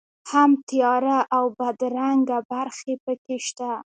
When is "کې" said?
3.23-3.37